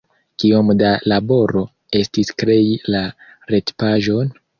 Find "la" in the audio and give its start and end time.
2.95-3.03